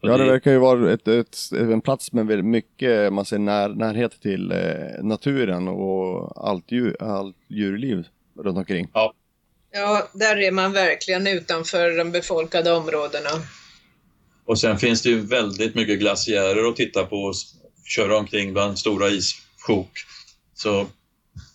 [0.00, 3.68] ja, det, det verkar ju vara ett, ett, en plats med mycket man ser när,
[3.68, 8.04] närhet till eh, naturen och allt, djur, allt djurliv
[8.38, 8.90] runt omkring.
[8.94, 9.14] Ja.
[9.72, 13.30] ja, där är man verkligen utanför de befolkade områdena.
[14.50, 17.34] Och sen finns det ju väldigt mycket glaciärer att titta på och
[17.84, 19.90] köra omkring bland stora issjok.
[20.54, 20.86] Så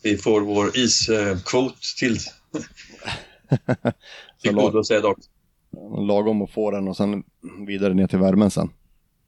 [0.04, 2.18] vi får vår iskvot till
[4.42, 5.30] tillgodosedd också.
[6.08, 7.24] Lagom att få den och sen
[7.68, 8.70] vidare ner till värmen sen.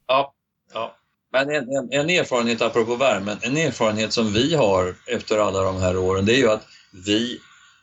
[0.08, 0.34] Ja,
[0.73, 0.95] ja.
[1.32, 5.77] men en, en, en erfarenhet apropå värmen, en erfarenhet som vi har efter alla de
[5.77, 6.67] här åren, det är ju att
[7.06, 7.39] vi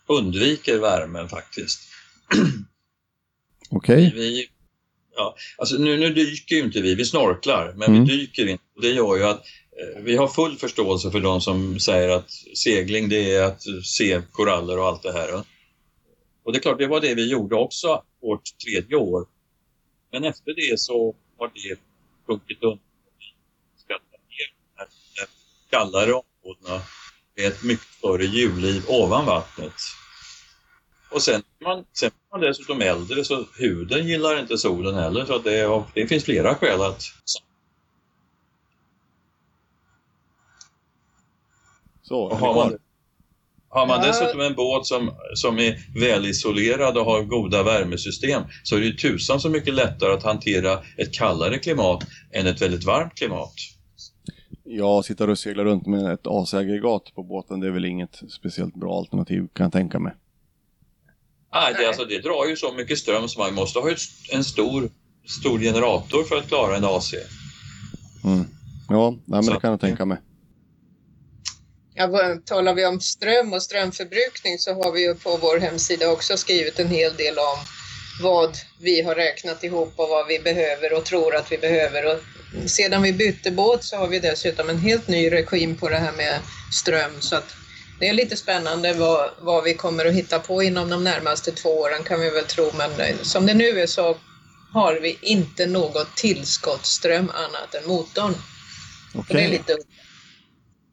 [0.07, 1.81] undviker värmen faktiskt.
[3.71, 4.09] Okej.
[4.09, 4.49] Okay.
[5.17, 8.05] Ja, alltså nu, nu dyker ju inte vi, vi snorklar, men mm.
[8.05, 8.65] vi dyker inte.
[8.81, 9.47] Det gör ju att
[9.81, 14.23] eh, vi har full förståelse för de som säger att segling det är att se
[14.33, 15.45] koraller och allt det här.
[16.45, 19.27] Och det är klart, det var det vi gjorde också vårt tredje år.
[20.13, 21.79] Men efter det så har det
[22.27, 22.79] sjunkit undan.
[23.75, 24.89] Vi ska ta ner
[25.71, 26.83] de kallare områdena
[27.37, 29.73] med ett mycket större djurliv ovan vattnet.
[31.15, 35.39] Och sen, man, sen är man dessutom äldre så huden gillar inte solen heller så
[35.39, 37.03] det, det finns flera skäl att
[42.03, 42.79] Så, har man,
[43.69, 48.81] har man dessutom en båt som, som är välisolerad och har goda värmesystem så är
[48.81, 53.15] det ju tusan så mycket lättare att hantera ett kallare klimat än ett väldigt varmt
[53.15, 53.55] klimat.
[54.65, 58.75] Ja, sitta och segla runt med ett AC-aggregat på båten det är väl inget speciellt
[58.75, 60.13] bra alternativ kan jag tänka mig.
[61.55, 63.91] Nej, det, alltså, det drar ju så mycket ström så man måste ha
[64.33, 64.91] en stor,
[65.41, 67.15] stor generator för att klara en AC.
[68.25, 68.45] Mm.
[68.89, 69.53] Ja, nej, men så.
[69.53, 70.19] det kan jag tänka mig.
[71.95, 76.37] Ja, talar vi om ström och strömförbrukning så har vi ju på vår hemsida också
[76.37, 77.59] skrivit en hel del om
[78.23, 82.15] vad vi har räknat ihop och vad vi behöver och tror att vi behöver.
[82.15, 82.21] Och
[82.71, 86.13] sedan vi bytte båt så har vi dessutom en helt ny regim på det här
[86.13, 86.41] med
[86.73, 87.55] ström så att
[88.01, 91.69] det är lite spännande vad, vad vi kommer att hitta på inom de närmaste två
[91.69, 94.17] åren kan vi väl tro, men eh, som det nu är så
[94.73, 98.35] har vi inte något tillskottsström annat än motorn.
[99.15, 99.37] Okay.
[99.37, 99.77] det är lite...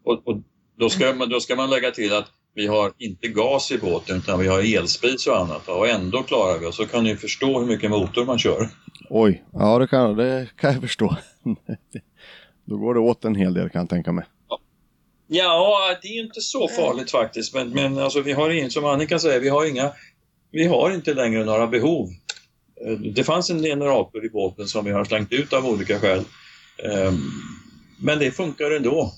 [0.05, 0.37] Och, och
[0.79, 4.17] då, ska man, då ska man lägga till att vi har inte gas i båten
[4.17, 6.75] utan vi har elspis och annat och ändå klarar vi oss.
[6.75, 8.69] Så kan ni förstå hur mycket motor man kör.
[9.09, 11.17] Oj, ja det kan, det kan jag förstå.
[12.65, 14.25] Då går det åt en hel del kan jag tänka mig.
[15.33, 17.53] Ja, det är inte så farligt faktiskt.
[17.53, 19.91] Men, men alltså, vi har inget, som Annika säger, vi har, inga,
[20.51, 22.09] vi har inte längre några behov.
[22.85, 26.23] Eh, det fanns en generator i båten som vi har slängt ut av olika skäl.
[26.83, 27.31] Ehm,
[27.99, 29.13] men det funkar ändå.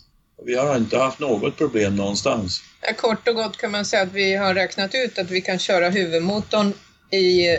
[0.45, 2.61] Vi har inte haft något problem någonstans.
[2.97, 5.89] Kort och gott kan man säga att vi har räknat ut att vi kan köra
[5.89, 6.73] huvudmotorn
[7.11, 7.57] i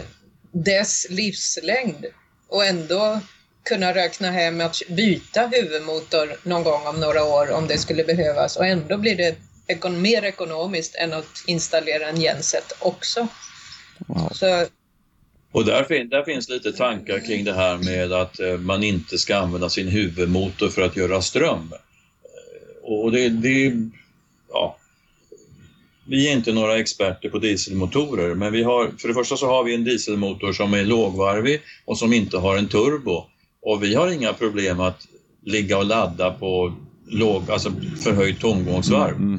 [0.53, 2.07] dess livslängd
[2.49, 3.21] och ändå
[3.65, 8.57] kunna räkna hem att byta huvudmotor någon gång om några år om det skulle behövas
[8.57, 13.29] och ändå blir det ekon mer ekonomiskt än att installera en genset också.
[14.07, 14.29] Wow.
[14.33, 14.67] Så,
[15.53, 19.37] och där, där, finns lite tankar kring det här med att eh, man inte ska
[19.37, 21.73] använda sin huvudmotor för att göra ström.
[21.73, 23.73] Eh, och det, det
[24.53, 24.77] ja,
[26.07, 29.65] vi är inte några experter på dieselmotorer, men vi har, för det första så har
[29.65, 33.27] vi en dieselmotor som är lågvarvig och som inte har en turbo.
[33.65, 35.07] Och vi har inga problem att
[35.43, 36.75] ligga och ladda på
[37.07, 37.73] låg, alltså
[38.03, 39.17] förhöjt tomgångsvarv.
[39.17, 39.39] Mm.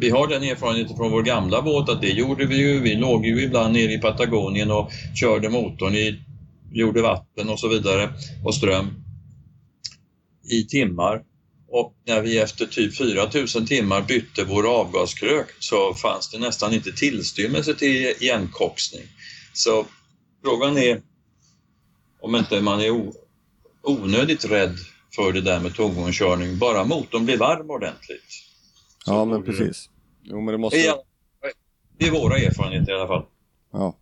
[0.00, 2.80] vi har den erfarenheten från vår gamla båt att det gjorde vi ju.
[2.80, 4.90] Vi låg ju ibland nere i Patagonien och
[5.20, 6.20] körde motorn i,
[6.72, 8.10] gjorde vatten och så vidare
[8.44, 8.90] och ström
[10.50, 11.22] i timmar.
[11.68, 16.92] Och när vi efter typ 4000 timmar bytte vår avgaskrök så fanns det nästan inte
[16.92, 19.02] tillstymmelse till igenkoksning.
[19.52, 19.86] Så
[20.44, 21.00] frågan är
[22.20, 23.10] om inte man är
[23.82, 24.76] onödigt rädd
[25.16, 28.42] för det där med tomgångskörning, bara motorn blir varm ordentligt.
[29.06, 29.90] Ja, men precis.
[30.22, 30.94] Jo, men det måste...
[31.98, 33.24] Det är våra erfarenheter i alla fall.
[33.72, 33.94] Ja.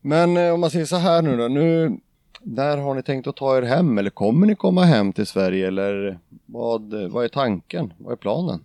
[0.00, 1.98] Men eh, om man säger så här nu då, nu,
[2.42, 5.66] när har ni tänkt att ta er hem eller kommer ni komma hem till Sverige
[5.66, 7.92] eller vad, vad är tanken?
[7.98, 8.64] Vad är planen?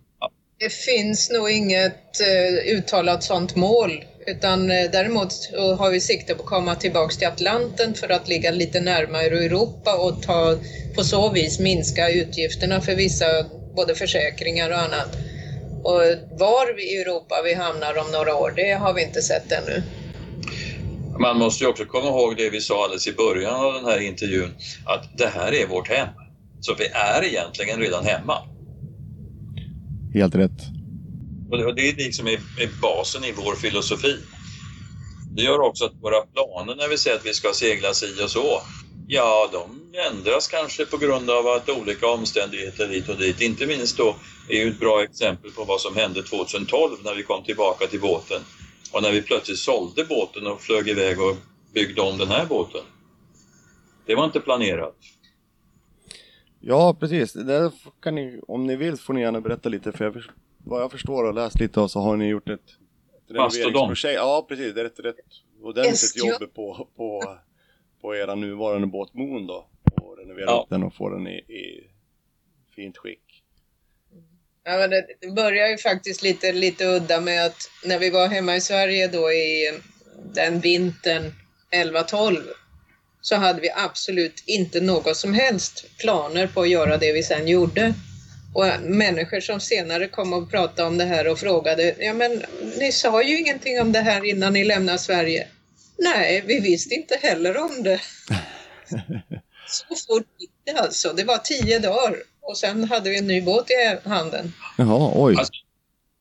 [0.58, 5.32] Det finns nog inget eh, uttalat sånt mål utan eh, däremot
[5.78, 9.96] har vi sikte på att komma tillbaks till Atlanten för att ligga lite närmare Europa
[9.96, 10.56] och ta,
[10.94, 13.26] på så vis minska utgifterna för vissa
[13.76, 15.16] både försäkringar och annat.
[15.82, 16.00] Och
[16.38, 19.82] var i Europa vi hamnar om några år, det har vi inte sett ännu.
[21.18, 24.00] Man måste ju också komma ihåg det vi sa alldeles i början av den här
[24.00, 24.54] intervjun,
[24.84, 26.08] att det här är vårt hem.
[26.60, 28.34] Så vi är egentligen redan hemma.
[30.14, 30.81] Helt rätt.
[31.52, 34.16] Och det är liksom är basen i vår filosofi.
[35.36, 38.30] Det gör också att våra planer när vi säger att vi ska segla si och
[38.30, 38.60] så,
[39.08, 43.40] ja de ändras kanske på grund av att olika omständigheter hit och dit.
[43.40, 44.16] Inte minst då
[44.48, 48.00] är ju ett bra exempel på vad som hände 2012 när vi kom tillbaka till
[48.00, 48.40] båten
[48.92, 51.36] och när vi plötsligt sålde båten och flög iväg och
[51.74, 52.82] byggde om den här båten.
[54.06, 54.96] Det var inte planerat.
[56.60, 57.32] Ja, precis.
[57.32, 60.22] Det kan ni, om ni vill får ni gärna berätta lite, för jag,
[60.64, 64.16] vad jag förstår och läst lite av så har ni gjort ett, ett renoveringsprojekt.
[64.16, 64.74] Ja, precis.
[64.74, 65.16] Det är ett rätt
[65.62, 67.38] ordentligt jobb på, på,
[68.00, 69.68] på era nuvarande båt Moon då.
[70.02, 70.66] Och renovera ja.
[70.70, 71.90] den och få den i, i
[72.74, 73.42] fint skick.
[74.64, 78.28] Ja, men det, det börjar ju faktiskt lite, lite udda med att när vi var
[78.28, 79.78] hemma i Sverige då i
[80.34, 81.32] den vintern
[81.72, 82.38] 11-12
[83.20, 87.48] så hade vi absolut inte något som helst planer på att göra det vi sen
[87.48, 87.94] gjorde.
[88.54, 92.42] Och människor som senare kom och pratade om det här och frågade, ja men
[92.78, 95.46] ni sa ju ingenting om det här innan ni lämnade Sverige.
[95.98, 98.00] Nej, vi visste inte heller om det.
[99.66, 101.12] Så fort gick det alltså.
[101.12, 104.52] Det var tio dagar och sen hade vi en ny båt i handen.
[104.78, 105.34] Jaha, oj.
[105.38, 105.52] Alltså,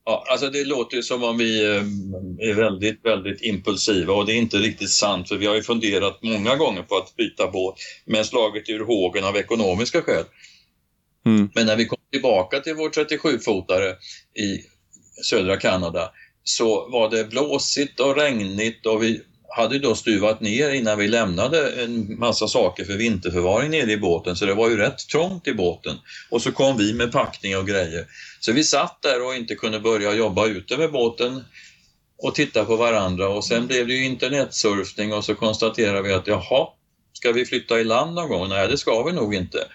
[0.05, 4.33] ja, alltså det låter ju som om vi eh, är väldigt, väldigt impulsiva och det
[4.33, 7.75] är inte riktigt sant för vi har ju funderat många gånger på att byta båt
[8.05, 10.25] men slagit ur hågen av ekonomiska skäl.
[11.25, 11.49] Mm.
[11.55, 13.95] Men när vi kom tillbaka till vår 37-fotare
[14.39, 14.63] i
[15.23, 16.11] södra Kanada
[16.43, 19.21] så var det blåsigt och regnigt och vi
[19.57, 24.35] hade då stuvat ner innan vi lämnade en massa saker för vinterförvaring nere i båten
[24.35, 25.97] så det var ju rätt trångt i båten.
[26.29, 28.05] Och så kom vi med packning och grejer.
[28.39, 31.43] Så vi satt där och inte kunde börja jobba ute med båten
[32.17, 36.27] och titta på varandra och sen blev det ju internetsurfning och så konstaterade vi att
[36.27, 36.67] jaha,
[37.13, 38.49] ska vi flytta i land någon gång?
[38.49, 39.67] Nej, det ska vi nog inte.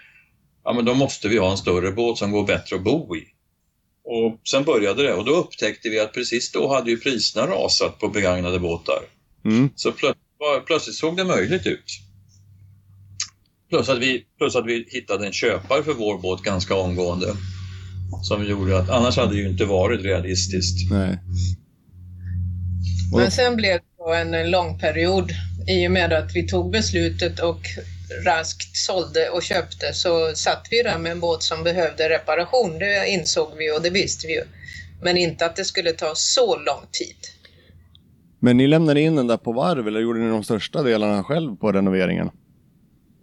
[0.66, 3.22] Ja, men då måste vi ha en större båt som går bättre att bo i.
[4.04, 7.98] Och sen började det och då upptäckte vi att precis då hade ju priserna rasat
[7.98, 9.02] på begagnade båtar.
[9.44, 9.70] Mm.
[9.76, 10.12] Så plö
[10.66, 11.84] plötsligt såg det möjligt ut.
[13.70, 17.26] Plus att, vi, plus att vi hittade en köpare för vår båt ganska omgående.
[18.22, 20.90] Som gjorde att annars hade det ju inte varit realistiskt.
[20.90, 21.18] Nej.
[23.12, 25.30] Men sen blev det en lång period
[25.68, 27.60] i och med att vi tog beslutet och
[28.24, 32.78] raskt sålde och köpte så satt vi där med en båt som behövde reparation.
[32.78, 34.44] Det insåg vi och det visste vi ju.
[35.02, 37.16] Men inte att det skulle ta så lång tid.
[38.40, 41.56] Men ni lämnade in den där på varv eller gjorde ni de största delarna själv
[41.56, 42.30] på renoveringen?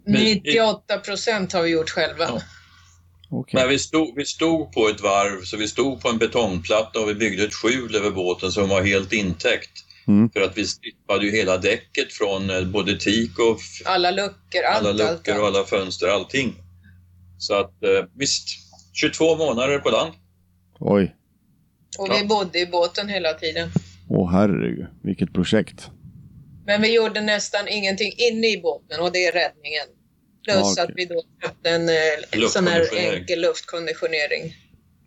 [0.06, 2.24] 98 procent har vi gjort själva.
[2.24, 2.40] Ja.
[3.30, 3.60] Okay.
[3.60, 7.08] Men vi stod, vi stod på ett varv, så vi stod på en betongplatta och
[7.08, 9.84] vi byggde ett skjul över båten som var helt intäckt.
[10.06, 10.30] Mm.
[10.30, 13.58] För att vi strippade ju hela däcket från eh, både tik och...
[13.84, 16.54] Alla luckor, allt, alla luckor allt, och alla fönster, allting.
[17.38, 18.48] Så att eh, visst,
[18.92, 20.12] 22 månader på land.
[20.80, 21.16] Oj.
[21.98, 23.68] Och vi bodde i båten hela tiden.
[24.08, 25.90] Åh herregud, vilket projekt.
[26.66, 29.86] Men vi gjorde nästan ingenting inne i båten och det är räddningen.
[30.44, 30.84] Plus ja, okay.
[30.84, 34.54] att vi då köpte en, en eh, sån här enkel luftkonditionering.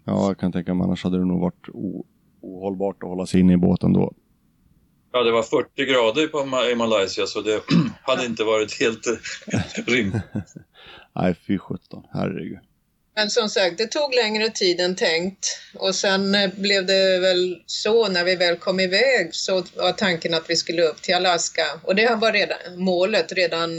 [0.06, 1.68] Ja, jag kan tänka mig annars hade det nog varit
[2.42, 4.14] ohållbart att hålla sig inne i båten då.
[5.12, 7.62] Ja, det var 40 grader på, i Malaysia så det
[8.02, 9.08] hade inte varit helt
[9.88, 10.24] rimligt.
[11.16, 12.60] Nej, fy sjutton, herregud.
[13.16, 17.62] Men som sagt, det tog längre tid än tänkt och sen eh, blev det väl
[17.66, 21.66] så när vi väl kom iväg så var tanken att vi skulle upp till Alaska
[21.84, 23.70] och det var redan målet redan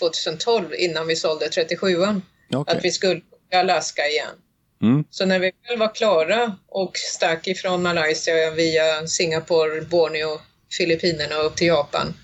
[0.00, 2.20] 2012 eh, innan vi sålde 37an.
[2.56, 2.76] Okay.
[2.76, 4.34] Att vi skulle till Alaska igen.
[4.82, 5.04] Mm.
[5.10, 10.40] Så när vi väl var klara och stack ifrån Malaysia via Singapore, Borneo,
[10.70, 12.14] Filippinerna och upp till Japan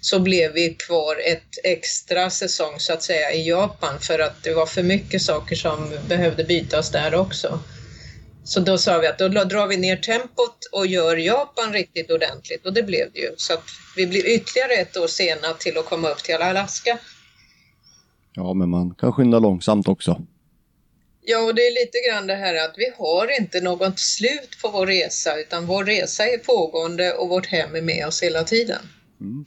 [0.00, 4.54] så blev vi kvar ett extra säsong så att säga i Japan för att det
[4.54, 7.58] var för mycket saker som behövde bytas där också.
[8.44, 12.66] Så då sa vi att då drar vi ner tempot och gör Japan riktigt ordentligt
[12.66, 13.30] och det blev det ju.
[13.36, 13.64] Så att
[13.96, 16.98] vi blev ytterligare ett år sena till att komma upp till Alaska.
[18.34, 20.22] Ja, men man kan skynda långsamt också.
[21.24, 24.68] Ja, och det är lite grann det här att vi har inte något slut på
[24.70, 28.80] vår resa utan vår resa är pågående och vårt hem är med oss hela tiden.
[29.20, 29.44] Mm.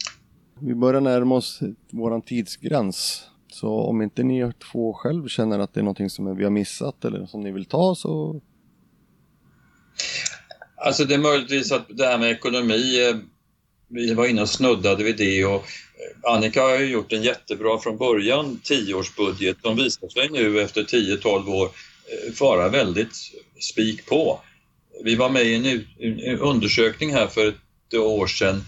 [0.60, 1.60] Vi börjar närma oss
[1.92, 3.24] våran tidsgräns.
[3.52, 7.06] Så om inte ni två själv känner att det är någonting som vi har missat
[7.06, 8.42] eller som ni vill ta så...
[10.76, 13.16] Alltså det är möjligtvis att det här med ekonomi, eh,
[13.88, 15.66] vi var inne och snuddade vid det och
[16.24, 21.50] Annika har ju gjort en jättebra från början tioårsbudget som visar sig nu efter 10-12
[21.50, 23.16] år eh, vara väldigt
[23.60, 24.40] spik på.
[25.04, 25.56] Vi var med i
[26.00, 28.64] en undersökning här för ett år sedan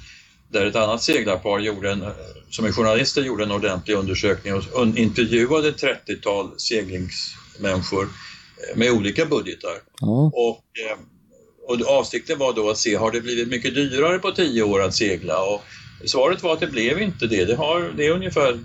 [0.52, 2.06] där ett annat seglarpar gjorde en,
[2.50, 9.72] som är journalister gjorde en ordentlig undersökning och intervjuade 30-tal seglingsmänniskor eh, med olika budgetar.
[10.02, 10.26] Mm.
[10.34, 10.98] Och, eh,
[11.68, 14.96] och avsikten var då att se, har det blivit mycket dyrare på tio år att
[14.96, 15.44] segla?
[15.44, 15.64] Och
[16.06, 17.46] svaret var att det blev inte det.
[17.46, 18.60] Det, har, det ungefär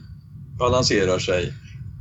[0.58, 1.52] balanserar sig.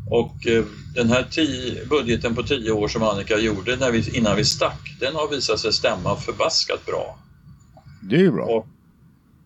[0.09, 0.63] Och eh,
[0.95, 4.97] den här tio, budgeten på tio år som Annika gjorde när vi, innan vi stack,
[4.99, 7.17] den har visat sig stämma förbaskat bra.
[8.01, 8.45] Det är ju bra.
[8.45, 8.67] Och,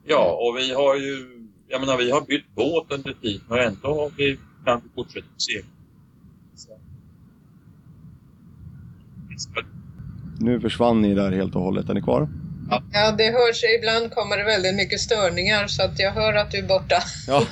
[0.08, 1.28] Ja, och vi har ju,
[1.68, 5.28] jag menar vi har bytt båt under tiden och ändå har vi, kan vi fortsätta
[5.38, 5.70] segla.
[10.40, 11.90] Nu försvann ni där helt och hållet.
[11.90, 12.30] Är ni kvar?
[12.70, 13.64] Ja, det hörs.
[13.80, 16.96] Ibland kommer det väldigt mycket störningar så att jag hör att du är borta.
[17.28, 17.44] Ja.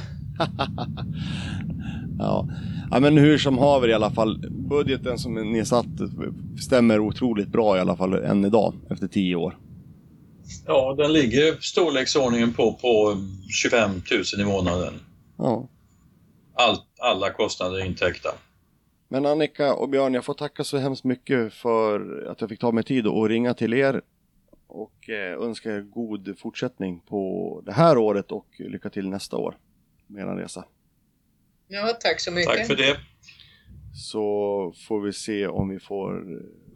[2.20, 2.47] ja.
[2.91, 4.45] ja, men hur som haver i alla fall.
[4.49, 5.86] Budgeten som ni satt
[6.66, 9.57] stämmer otroligt bra i alla fall än idag efter tio år.
[10.66, 13.18] Ja, den ligger storleksordningen på, på
[13.64, 14.01] 25 000
[14.39, 14.93] i månaden.
[15.38, 15.70] Ja.
[16.55, 18.30] All, alla kostnader intäckta.
[19.07, 22.72] Men Annika och Björn, jag får tacka så hemskt mycket för att jag fick ta
[22.72, 24.01] mig tid att ringa till er
[24.74, 29.57] och eh, önska er god fortsättning på det här året och lycka till nästa år
[30.07, 30.65] med er resa.
[31.67, 32.57] Ja, tack så mycket.
[32.57, 32.97] Tack för det.
[33.93, 36.26] Så får vi se om vi får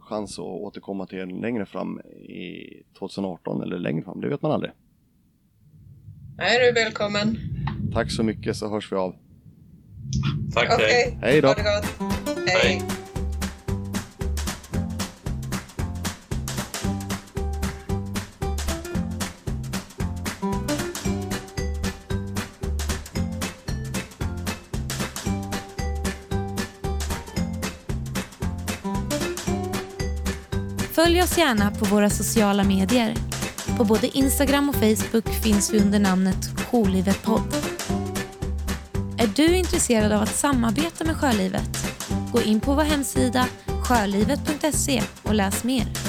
[0.00, 4.52] chans att återkomma till er längre fram i 2018 eller längre fram, det vet man
[4.52, 4.72] aldrig.
[6.36, 7.38] Nej, du är välkommen.
[7.92, 9.16] Tack så mycket så hörs vi av.
[10.54, 10.86] Tack, okay.
[10.86, 11.18] hej.
[11.22, 11.48] Hej då.
[11.48, 12.10] Ha det gott.
[12.48, 12.80] hej.
[12.80, 13.07] hej.
[30.98, 33.14] Följ oss gärna på våra sociala medier.
[33.76, 37.54] På både Instagram och Facebook finns vi under namnet Jourlivet podd.
[39.18, 41.70] Är du intresserad av att samarbeta med Sjölivet?
[42.32, 43.46] Gå in på vår hemsida
[43.84, 46.07] sjölivet.se och läs mer.